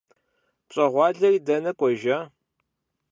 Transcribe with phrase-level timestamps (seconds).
[0.67, 2.17] ПщӀэгъуалэри дэнэ кӀуэжа?